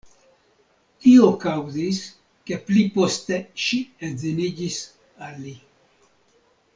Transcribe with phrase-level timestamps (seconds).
[1.05, 1.99] Tio kaŭzis,
[2.49, 4.79] ke pliposte ŝi edziniĝis
[5.29, 5.53] al li.